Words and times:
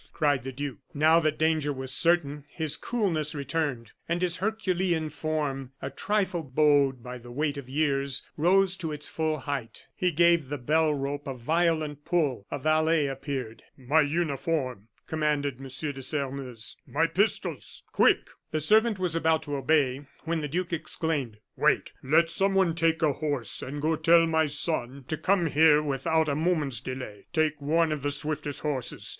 cried 0.13 0.41
the 0.43 0.51
duke. 0.51 0.79
Now 0.95 1.19
that 1.19 1.37
danger 1.37 1.71
was 1.71 1.91
certain, 1.93 2.45
his 2.49 2.75
coolness 2.75 3.35
returned; 3.35 3.91
and 4.09 4.19
his 4.23 4.37
herculean 4.37 5.11
form, 5.11 5.73
a 5.79 5.91
trifle 5.91 6.41
bowed 6.41 7.03
by 7.03 7.19
the 7.19 7.29
weight 7.31 7.55
of 7.55 7.69
years, 7.69 8.23
rose 8.35 8.75
to 8.77 8.91
its 8.91 9.09
full 9.09 9.37
height. 9.41 9.85
He 9.95 10.11
gave 10.11 10.49
the 10.49 10.57
bell 10.57 10.91
rope 10.91 11.27
a 11.27 11.35
violent 11.35 12.03
pull; 12.03 12.47
a 12.49 12.57
valet 12.57 13.05
appeared. 13.05 13.61
"My 13.77 14.01
uniform," 14.01 14.87
commanded 15.05 15.57
M. 15.57 15.67
de 15.69 16.01
Sairmeuse; 16.01 16.77
"my 16.87 17.05
pistols! 17.05 17.83
Quick!" 17.91 18.29
The 18.49 18.59
servant 18.59 18.97
was 18.97 19.15
about 19.15 19.43
to 19.43 19.55
obey, 19.55 20.07
when 20.23 20.41
the 20.41 20.47
duke 20.47 20.73
exclaimed: 20.73 21.37
"Wait! 21.55 21.91
Let 22.01 22.27
someone 22.31 22.73
take 22.73 23.03
a 23.03 23.13
horse, 23.13 23.61
and 23.61 23.79
go 23.79 23.93
and 23.93 24.03
tell 24.03 24.25
my 24.25 24.47
son 24.47 25.05
to 25.09 25.15
come 25.15 25.45
here 25.45 25.79
without 25.83 26.27
a 26.27 26.33
moment's 26.33 26.79
delay. 26.81 27.27
Take 27.33 27.61
one 27.61 27.91
of 27.91 28.01
the 28.01 28.09
swiftest 28.09 28.61
horses. 28.61 29.07